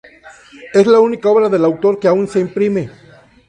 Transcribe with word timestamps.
Es 0.73 0.87
la 0.87 0.99
única 0.99 1.29
obra 1.29 1.47
del 1.47 1.63
autor 1.63 1.99
que 1.99 2.07
aún 2.07 2.27
se 2.27 2.39
imprime. 2.39 2.89